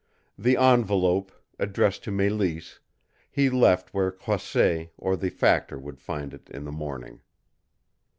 [0.35, 2.79] The envelope, addressed to Mélisse,
[3.29, 7.21] he left where Croisset or the factor would find it in the morning.